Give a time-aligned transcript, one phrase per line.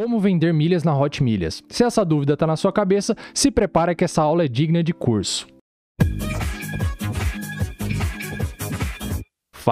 [0.00, 1.62] Como vender milhas na Hot Milhas?
[1.68, 4.94] Se essa dúvida está na sua cabeça, se prepara que essa aula é digna de
[4.94, 5.46] curso.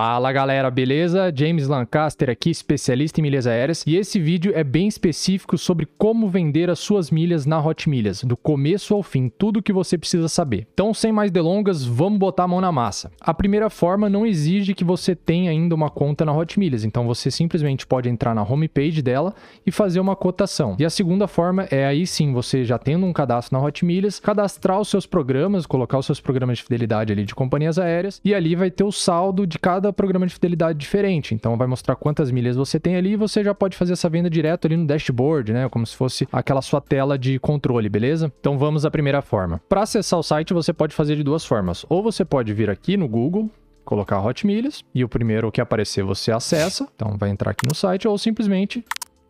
[0.01, 1.33] Fala galera, beleza?
[1.35, 6.29] James Lancaster aqui, especialista em milhas aéreas, e esse vídeo é bem específico sobre como
[6.29, 9.99] vender as suas milhas na Hot Milhas, do começo ao fim, tudo o que você
[9.99, 10.69] precisa saber.
[10.73, 13.11] Então, sem mais delongas, vamos botar a mão na massa.
[13.21, 17.05] A primeira forma não exige que você tenha ainda uma conta na Hot Milhas, então
[17.05, 19.35] você simplesmente pode entrar na homepage dela
[19.67, 20.77] e fazer uma cotação.
[20.79, 24.21] E a segunda forma é aí sim, você já tendo um cadastro na Hot Milhas,
[24.21, 28.33] cadastrar os seus programas, colocar os seus programas de fidelidade ali de companhias aéreas, e
[28.33, 31.35] ali vai ter o saldo de cada cada programa de fidelidade diferente.
[31.35, 34.29] Então vai mostrar quantas milhas você tem ali e você já pode fazer essa venda
[34.29, 35.69] direto ali no dashboard, né?
[35.69, 38.33] Como se fosse aquela sua tela de controle, beleza?
[38.41, 39.61] Então vamos à primeira forma.
[39.69, 41.85] Para acessar o site você pode fazer de duas formas.
[41.89, 43.51] Ou você pode vir aqui no Google,
[43.85, 46.87] colocar Hot Milhas e o primeiro que aparecer você acessa.
[46.95, 48.85] Então vai entrar aqui no site ou simplesmente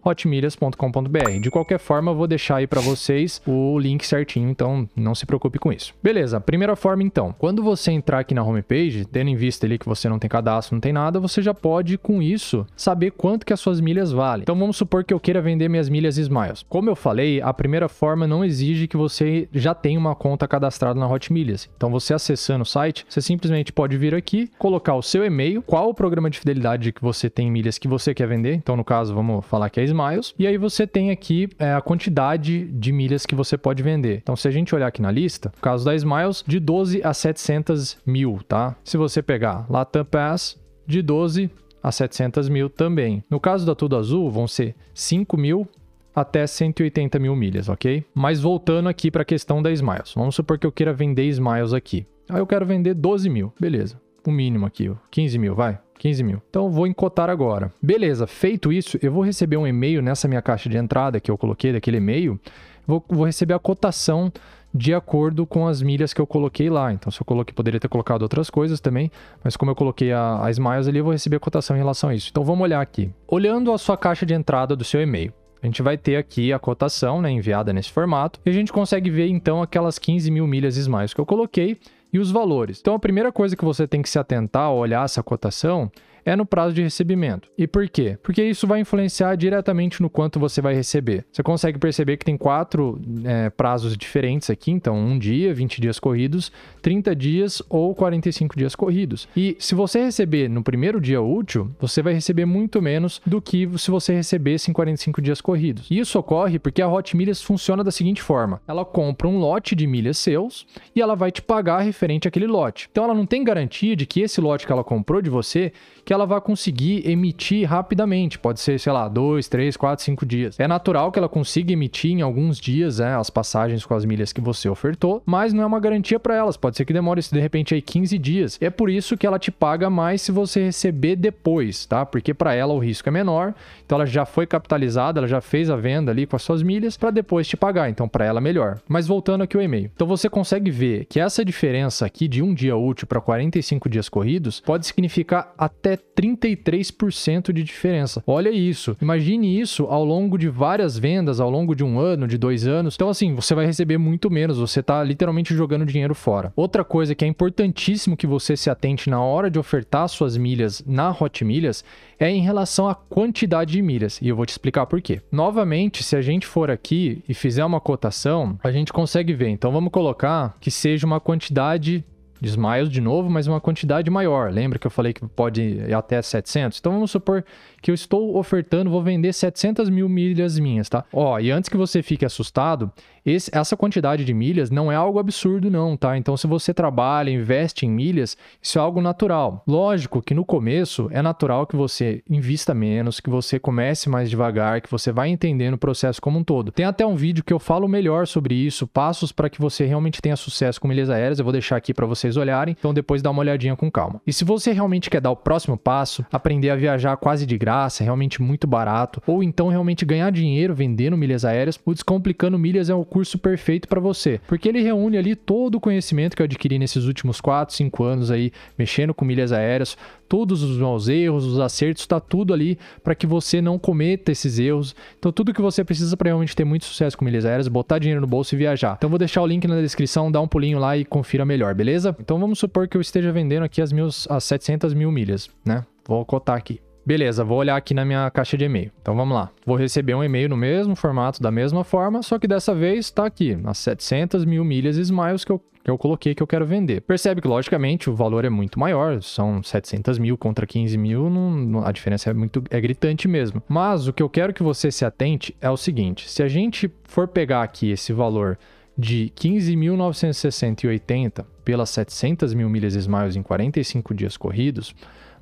[0.04, 1.40] hotmilhas.com.br.
[1.40, 5.26] De qualquer forma, eu vou deixar aí para vocês o link certinho, então não se
[5.26, 5.94] preocupe com isso.
[6.02, 7.34] Beleza, primeira forma então.
[7.38, 10.74] Quando você entrar aqui na homepage, tendo em vista ali que você não tem cadastro,
[10.74, 14.42] não tem nada, você já pode com isso saber quanto que as suas milhas valem.
[14.42, 16.64] Então vamos supor que eu queira vender minhas milhas Smiles.
[16.68, 20.98] Como eu falei, a primeira forma não exige que você já tenha uma conta cadastrada
[20.98, 21.68] na Hotmilhas.
[21.76, 25.88] Então você acessando o site, você simplesmente pode vir aqui, colocar o seu e-mail, qual
[25.88, 28.54] o programa de fidelidade que você tem milhas que você quer vender.
[28.54, 30.34] Então no caso, vamos falar que é Smiles.
[30.38, 34.18] E aí você tem aqui é, a quantidade de milhas que você pode vender.
[34.22, 37.12] Então, se a gente olhar aqui na lista, no caso da Smiles, de 12 a
[37.12, 38.76] 700 mil, tá?
[38.84, 41.50] Se você pegar Latam Pass, de 12
[41.82, 43.22] a 700 mil também.
[43.30, 45.68] No caso da Tudo Azul, vão ser 5 mil
[46.14, 48.04] até 180 mil milhas, ok?
[48.14, 50.14] Mas voltando aqui para a questão da Smiles.
[50.14, 52.06] Vamos supor que eu queira vender Smiles aqui.
[52.28, 54.00] Aí eu quero vender 12 mil, beleza.
[54.26, 55.78] O mínimo aqui, 15 mil, vai.
[55.98, 56.42] 15 mil.
[56.48, 57.72] Então vou encotar agora.
[57.82, 61.36] Beleza, feito isso, eu vou receber um e-mail nessa minha caixa de entrada que eu
[61.36, 62.38] coloquei daquele e-mail.
[62.86, 64.32] Vou, vou receber a cotação
[64.72, 66.92] de acordo com as milhas que eu coloquei lá.
[66.92, 69.10] Então, se eu coloquei, poderia ter colocado outras coisas também,
[69.42, 72.10] mas como eu coloquei a, a Smiles ali, eu vou receber a cotação em relação
[72.10, 72.28] a isso.
[72.30, 73.10] Então, vamos olhar aqui.
[73.26, 75.32] Olhando a sua caixa de entrada do seu e-mail,
[75.62, 79.10] a gente vai ter aqui a cotação né, enviada nesse formato e a gente consegue
[79.10, 81.78] ver então aquelas 15 mil milhas Smiles que eu coloquei
[82.12, 82.78] e os valores.
[82.80, 85.90] Então, a primeira coisa que você tem que se atentar ao olhar essa cotação
[86.24, 87.48] é no prazo de recebimento.
[87.56, 88.18] E por quê?
[88.22, 91.24] Porque isso vai influenciar diretamente no quanto você vai receber.
[91.32, 95.98] Você consegue perceber que tem quatro é, prazos diferentes aqui, então um dia, 20 dias
[95.98, 96.52] corridos,
[96.82, 99.28] 30 dias ou 45 dias corridos.
[99.36, 103.68] E se você receber no primeiro dia útil, você vai receber muito menos do que
[103.78, 105.86] se você recebesse em 45 dias corridos.
[105.90, 109.74] E isso ocorre porque a Hot Milhas funciona da seguinte forma: ela compra um lote
[109.74, 112.88] de milhas seus e ela vai te pagar referente àquele lote.
[112.90, 115.72] Então ela não tem garantia de que esse lote que ela comprou de você
[116.08, 118.38] que ela vai conseguir emitir rapidamente.
[118.38, 120.58] Pode ser, sei lá, dois, três, quatro, cinco dias.
[120.58, 124.32] É natural que ela consiga emitir em alguns dias né, as passagens com as milhas
[124.32, 126.56] que você ofertou, mas não é uma garantia para elas.
[126.56, 128.58] Pode ser que demore, de repente, aí 15 dias.
[128.58, 132.06] É por isso que ela te paga mais se você receber depois, tá?
[132.06, 133.52] Porque para ela o risco é menor.
[133.84, 136.96] Então ela já foi capitalizada, ela já fez a venda ali com as suas milhas
[136.96, 137.90] para depois te pagar.
[137.90, 138.80] Então para ela melhor.
[138.88, 139.90] Mas voltando aqui ao e-mail.
[139.94, 144.08] Então você consegue ver que essa diferença aqui de um dia útil para 45 dias
[144.08, 148.22] corridos pode significar até 33% de diferença.
[148.26, 148.96] Olha isso.
[149.00, 152.94] Imagine isso ao longo de várias vendas, ao longo de um ano, de dois anos.
[152.94, 154.58] Então, assim, você vai receber muito menos.
[154.58, 156.52] Você está literalmente jogando dinheiro fora.
[156.56, 160.82] Outra coisa que é importantíssimo que você se atente na hora de ofertar suas milhas
[160.86, 161.84] na Hot Milhas
[162.18, 164.20] é em relação à quantidade de milhas.
[164.20, 165.20] E eu vou te explicar por quê.
[165.30, 169.48] Novamente, se a gente for aqui e fizer uma cotação, a gente consegue ver.
[169.48, 172.04] Então, vamos colocar que seja uma quantidade
[172.40, 174.52] de smiles de novo, mas uma quantidade maior.
[174.52, 176.78] Lembra que eu falei que pode ir até 700?
[176.78, 177.44] Então vamos supor
[177.80, 181.04] que eu estou ofertando, vou vender 700 mil milhas minhas, tá?
[181.12, 182.92] Ó, e antes que você fique assustado,
[183.28, 186.16] esse, essa quantidade de milhas não é algo absurdo, não, tá?
[186.16, 189.62] Então, se você trabalha, investe em milhas, isso é algo natural.
[189.66, 194.80] Lógico que no começo é natural que você invista menos, que você comece mais devagar,
[194.80, 196.72] que você vai entendendo o processo como um todo.
[196.72, 200.22] Tem até um vídeo que eu falo melhor sobre isso, passos para que você realmente
[200.22, 201.38] tenha sucesso com milhas aéreas.
[201.38, 204.22] Eu vou deixar aqui para vocês olharem, então depois dá uma olhadinha com calma.
[204.26, 208.02] E se você realmente quer dar o próximo passo, aprender a viajar quase de graça,
[208.02, 212.94] realmente muito barato, ou então realmente ganhar dinheiro vendendo milhas aéreas, o Descomplicando Milhas é
[212.94, 216.78] o curso perfeito para você, porque ele reúne ali todo o conhecimento que eu adquiri
[216.78, 219.96] nesses últimos 4, 5 anos aí, mexendo com milhas aéreas,
[220.28, 224.58] todos os meus erros, os acertos, está tudo ali para que você não cometa esses
[224.58, 224.94] erros.
[225.18, 228.20] Então, tudo que você precisa para realmente ter muito sucesso com milhas aéreas, botar dinheiro
[228.20, 228.94] no bolso e viajar.
[228.98, 232.14] Então, vou deixar o link na descrição, dá um pulinho lá e confira melhor, beleza?
[232.20, 235.84] Então, vamos supor que eu esteja vendendo aqui as, meus, as 700 mil milhas, né?
[236.06, 236.80] Vou cotar aqui.
[237.08, 238.92] Beleza, vou olhar aqui na minha caixa de e-mail.
[239.00, 239.48] Então vamos lá.
[239.64, 243.24] Vou receber um e-mail no mesmo formato, da mesma forma, só que dessa vez está
[243.24, 247.00] aqui, as 700 mil milhas Smiles que eu que eu coloquei que eu quero vender.
[247.00, 251.82] Percebe que, logicamente, o valor é muito maior, são 700 mil contra 15 mil, não,
[251.82, 253.62] a diferença é muito é gritante mesmo.
[253.66, 256.90] Mas o que eu quero que você se atente é o seguinte: se a gente
[257.04, 258.58] for pegar aqui esse valor
[258.98, 264.92] de 15.960,80 pelas 700 mil milhas Smiles em 45 dias corridos,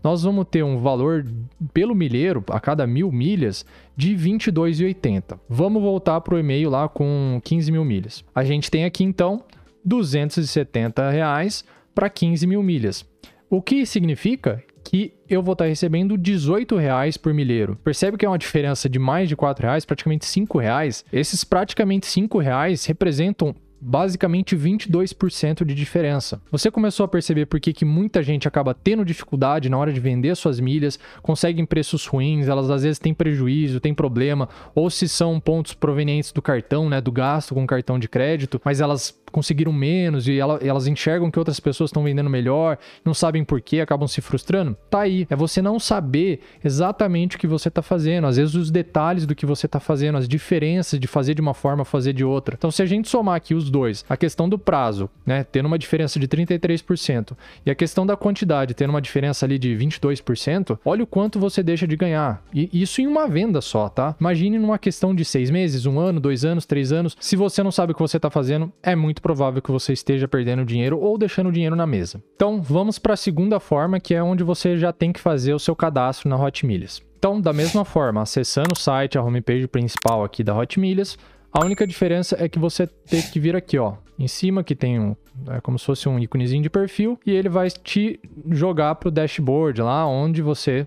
[0.04, 1.24] nós vamos ter um valor
[1.72, 3.64] pelo milheiro a cada mil milhas
[3.96, 5.40] de 22,80.
[5.48, 8.22] Vamos voltar para o e-mail lá com 15 mil milhas.
[8.34, 9.42] A gente tem aqui então
[9.84, 11.64] 270 reais
[11.94, 13.06] para 15 mil milhas.
[13.48, 17.76] O que significa que eu vou estar recebendo 18 reais por milheiro.
[17.82, 21.04] Percebe que é uma diferença de mais de 4 reais, praticamente 5 reais.
[21.12, 26.40] Esses praticamente 5 reais representam basicamente 22% de diferença.
[26.50, 30.00] Você começou a perceber por que, que muita gente acaba tendo dificuldade na hora de
[30.00, 35.08] vender suas milhas, conseguem preços ruins, elas às vezes têm prejuízo, têm problema, ou se
[35.08, 39.72] são pontos provenientes do cartão, né, do gasto com cartão de crédito, mas elas conseguiram
[39.72, 44.08] menos e elas enxergam que outras pessoas estão vendendo melhor, não sabem por quê, acabam
[44.08, 44.76] se frustrando.
[44.90, 48.70] Tá aí, é você não saber exatamente o que você está fazendo, às vezes os
[48.70, 52.24] detalhes do que você está fazendo, as diferenças de fazer de uma forma, fazer de
[52.24, 52.56] outra.
[52.58, 55.78] Então, se a gente somar aqui os dois, a questão do prazo, né, tendo uma
[55.78, 61.04] diferença de 33%, e a questão da quantidade, tendo uma diferença ali de 22%, olha
[61.04, 62.42] o quanto você deixa de ganhar.
[62.52, 64.14] E isso em uma venda só, tá?
[64.20, 67.16] Imagine numa questão de seis meses, um ano, dois anos, três anos.
[67.20, 70.28] Se você não sabe o que você está fazendo, é muito provável que você esteja
[70.28, 72.22] perdendo dinheiro ou deixando dinheiro na mesa.
[72.34, 75.58] Então, vamos para a segunda forma, que é onde você já tem que fazer o
[75.58, 77.00] seu cadastro na Hot Milhas.
[77.18, 81.18] Então, da mesma forma, acessando o site, a homepage principal aqui da Hot Milhas,
[81.50, 85.00] a única diferença é que você tem que vir aqui, ó, em cima que tem
[85.00, 85.16] um,
[85.48, 88.20] é como se fosse um íconezinho de perfil e ele vai te
[88.50, 90.86] jogar para o dashboard lá onde você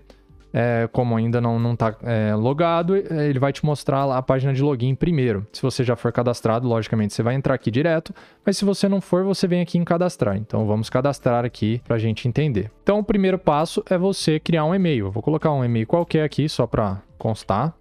[0.52, 4.52] é, como ainda não, não tá é, logado, é, ele vai te mostrar a página
[4.52, 5.46] de login primeiro.
[5.52, 8.14] Se você já for cadastrado, logicamente você vai entrar aqui direto,
[8.44, 10.36] mas se você não for, você vem aqui em cadastrar.
[10.36, 12.70] Então vamos cadastrar aqui para a gente entender.
[12.82, 15.06] Então o primeiro passo é você criar um e-mail.
[15.06, 17.74] Eu vou colocar um e-mail qualquer aqui só para constar.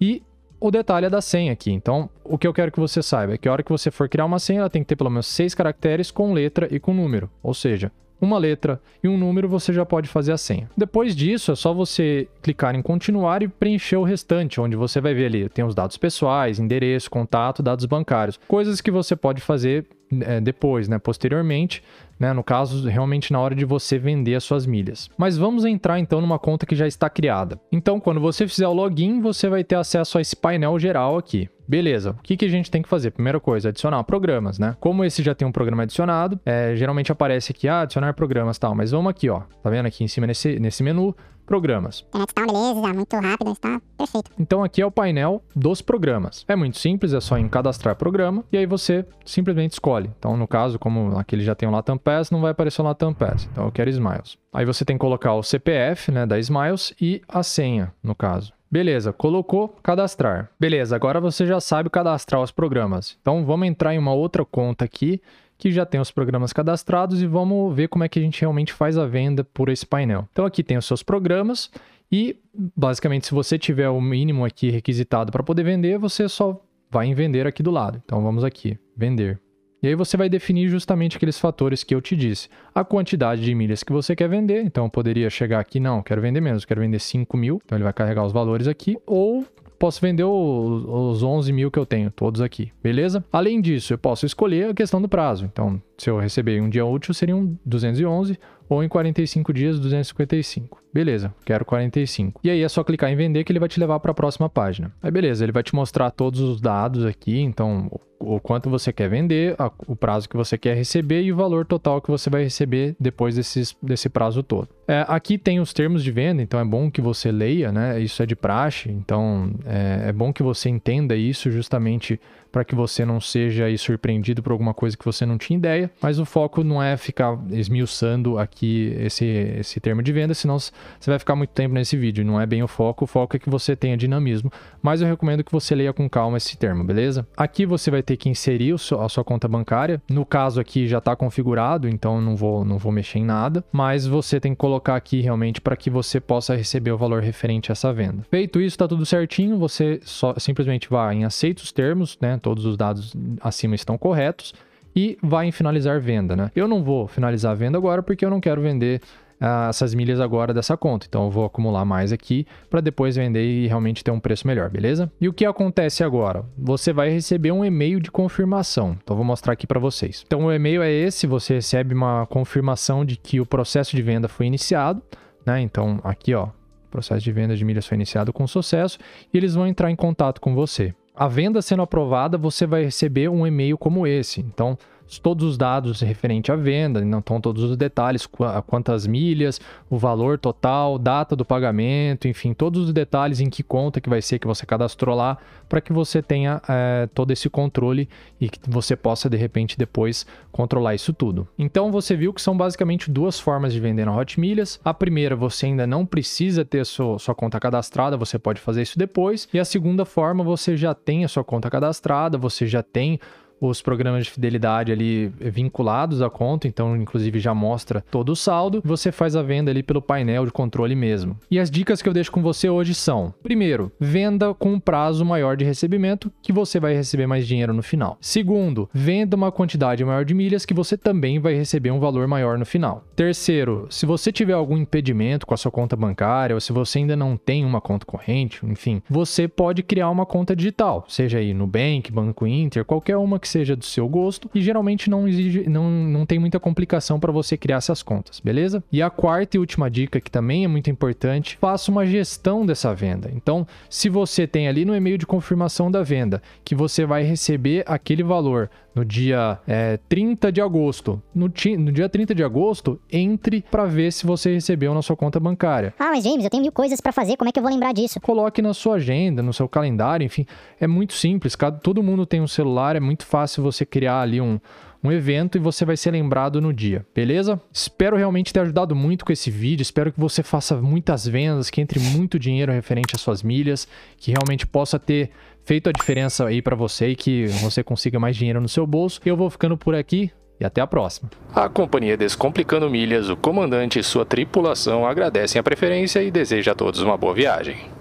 [0.00, 0.22] E
[0.60, 1.72] o detalhe é da senha aqui.
[1.72, 4.08] Então, o que eu quero que você saiba é que a hora que você for
[4.08, 6.92] criar uma senha, ela tem que ter pelo menos seis caracteres com letra e com
[6.92, 7.30] número.
[7.42, 7.90] Ou seja,
[8.20, 10.68] uma letra e um número, você já pode fazer a senha.
[10.76, 15.14] Depois disso, é só você clicar em continuar e preencher o restante, onde você vai
[15.14, 18.38] ver ali, tem os dados pessoais, endereço, contato, dados bancários.
[18.46, 19.86] Coisas que você pode fazer
[20.20, 21.82] é, depois, né, posteriormente,
[22.18, 25.08] né, no caso, realmente na hora de você vender as suas milhas.
[25.16, 27.58] Mas vamos entrar então numa conta que já está criada.
[27.72, 31.48] Então, quando você fizer o login, você vai ter acesso a esse painel geral aqui.
[31.66, 33.12] Beleza, o que, que a gente tem que fazer?
[33.12, 34.76] Primeira coisa, adicionar programas, né?
[34.80, 38.74] Como esse já tem um programa adicionado, é, geralmente aparece aqui, ah, adicionar programas tal,
[38.74, 41.14] mas vamos aqui, ó, tá vendo aqui em cima nesse, nesse menu,
[41.50, 42.04] programas.
[42.14, 44.30] Internet tá, beleza, muito rápido, está perfeito.
[44.38, 46.44] Então aqui é o painel dos programas.
[46.46, 50.08] É muito simples, é só em cadastrar programa e aí você simplesmente escolhe.
[50.16, 53.12] Então no caso, como aquele já tem o Latam Pass, não vai aparecer o Latam
[53.12, 53.48] Pass.
[53.50, 54.38] Então eu quero Smiles.
[54.52, 58.52] Aí você tem que colocar o CPF, né, da Smiles e a senha, no caso.
[58.70, 60.50] Beleza, colocou cadastrar.
[60.58, 63.18] Beleza, agora você já sabe cadastrar os programas.
[63.20, 65.20] Então vamos entrar em uma outra conta aqui
[65.60, 68.72] que já tem os programas cadastrados e vamos ver como é que a gente realmente
[68.72, 70.26] faz a venda por esse painel.
[70.32, 71.70] Então aqui tem os seus programas
[72.10, 72.36] e
[72.74, 76.58] basicamente se você tiver o mínimo aqui requisitado para poder vender, você só
[76.90, 78.00] vai em vender aqui do lado.
[78.02, 79.38] Então vamos aqui, vender.
[79.82, 82.48] E aí você vai definir justamente aqueles fatores que eu te disse.
[82.74, 84.62] A quantidade de milhas que você quer vender.
[84.64, 87.60] Então eu poderia chegar aqui, não, quero vender menos, quero vender 5 mil.
[87.64, 88.98] Então ele vai carregar os valores aqui.
[89.06, 89.46] Ou
[89.80, 93.24] posso vender os 11 mil que eu tenho, todos aqui, beleza?
[93.32, 95.46] Além disso, eu posso escolher a questão do prazo.
[95.46, 98.38] Então, se eu receber um dia útil, seriam 211
[98.70, 100.80] ou em 45 dias 255.
[100.94, 102.40] Beleza, quero 45.
[102.42, 104.48] E aí é só clicar em vender que ele vai te levar para a próxima
[104.48, 104.92] página.
[105.02, 109.08] Aí beleza, ele vai te mostrar todos os dados aqui, então o quanto você quer
[109.08, 112.94] vender, o prazo que você quer receber e o valor total que você vai receber
[113.00, 114.68] depois desses, desse prazo todo.
[114.86, 117.98] É, aqui tem os termos de venda, então é bom que você leia, né?
[117.98, 122.74] Isso é de praxe, então é, é bom que você entenda isso justamente para que
[122.74, 125.90] você não seja surpreendido por alguma coisa que você não tinha ideia.
[126.02, 130.72] Mas o foco não é ficar esmiuçando aqui esse, esse termo de venda, senão você
[131.06, 132.24] vai ficar muito tempo nesse vídeo.
[132.24, 134.50] Não é bem o foco, o foco é que você tenha dinamismo.
[134.82, 137.26] Mas eu recomendo que você leia com calma esse termo, beleza?
[137.36, 140.02] Aqui você vai ter que inserir a sua conta bancária.
[140.08, 143.64] No caso aqui já está configurado, então não vou, não vou mexer em nada.
[143.72, 147.70] Mas você tem que colocar aqui realmente para que você possa receber o valor referente
[147.70, 148.24] a essa venda.
[148.30, 149.58] Feito isso, está tudo certinho.
[149.58, 152.38] Você só simplesmente vai em aceita os termos, né?
[152.40, 154.52] todos os dados acima estão corretos
[154.94, 156.50] e vai em finalizar venda, né?
[156.54, 159.00] Eu não vou finalizar a venda agora porque eu não quero vender
[159.40, 161.06] ah, essas milhas agora dessa conta.
[161.08, 164.68] Então eu vou acumular mais aqui para depois vender e realmente ter um preço melhor,
[164.68, 165.10] beleza?
[165.20, 166.44] E o que acontece agora?
[166.58, 168.96] Você vai receber um e-mail de confirmação.
[169.02, 170.22] Então vou mostrar aqui para vocês.
[170.26, 174.28] Então o e-mail é esse, você recebe uma confirmação de que o processo de venda
[174.28, 175.02] foi iniciado,
[175.46, 175.60] né?
[175.60, 176.48] Então aqui, ó,
[176.90, 178.98] processo de venda de milhas foi iniciado com sucesso
[179.32, 180.94] e eles vão entrar em contato com você.
[181.14, 184.40] A venda sendo aprovada, você vai receber um e-mail como esse.
[184.40, 184.78] Então,
[185.18, 188.28] todos os dados referente à venda, não estão todos os detalhes,
[188.66, 194.00] quantas milhas, o valor total, data do pagamento, enfim, todos os detalhes em que conta
[194.00, 195.38] que vai ser que você cadastrou lá,
[195.68, 198.08] para que você tenha é, todo esse controle
[198.40, 201.46] e que você possa de repente depois controlar isso tudo.
[201.58, 204.80] Então você viu que são basicamente duas formas de vender na Hot Milhas.
[204.84, 208.98] A primeira, você ainda não precisa ter sua, sua conta cadastrada, você pode fazer isso
[208.98, 209.48] depois.
[209.52, 213.20] E a segunda forma, você já tem a sua conta cadastrada, você já tem
[213.60, 218.80] os programas de fidelidade ali vinculados à conta, então inclusive já mostra todo o saldo.
[218.84, 221.36] Você faz a venda ali pelo painel de controle mesmo.
[221.50, 225.24] E as dicas que eu deixo com você hoje são: primeiro, venda com um prazo
[225.24, 228.16] maior de recebimento, que você vai receber mais dinheiro no final.
[228.20, 232.58] Segundo, venda uma quantidade maior de milhas que você também vai receber um valor maior
[232.58, 233.04] no final.
[233.14, 237.16] Terceiro, se você tiver algum impedimento com a sua conta bancária ou se você ainda
[237.16, 241.66] não tem uma conta corrente, enfim, você pode criar uma conta digital, seja aí no
[241.66, 245.90] Bank, Banco Inter, qualquer uma que seja do seu gosto e geralmente não exige, não,
[245.90, 248.82] não tem muita complicação para você criar essas contas, beleza?
[248.90, 252.94] E a quarta e última dica que também é muito importante, faça uma gestão dessa
[252.94, 253.30] venda.
[253.34, 257.84] Então, se você tem ali no e-mail de confirmação da venda que você vai receber
[257.86, 261.22] aquele valor no dia é, 30 de agosto.
[261.34, 261.46] No,
[261.78, 265.94] no, dia 30 de agosto, entre para ver se você recebeu na sua conta bancária.
[265.98, 267.92] Ah, mas James, eu tenho mil coisas para fazer, como é que eu vou lembrar
[267.92, 268.20] disso?
[268.20, 270.46] Coloque na sua agenda, no seu calendário, enfim.
[270.80, 274.60] É muito simples, todo mundo tem um celular, é muito fácil você criar ali um
[275.02, 277.58] um evento e você vai ser lembrado no dia, beleza?
[277.72, 281.80] Espero realmente ter ajudado muito com esse vídeo, espero que você faça muitas vendas, que
[281.80, 285.30] entre muito dinheiro referente às suas milhas, que realmente possa ter
[285.64, 289.20] feito a diferença aí para você e que você consiga mais dinheiro no seu bolso.
[289.24, 290.30] Eu vou ficando por aqui,
[290.60, 291.30] e até a próxima.
[291.54, 296.74] A companhia Descomplicando Milhas, o comandante e sua tripulação agradecem a preferência e deseja a
[296.74, 297.99] todos uma boa viagem.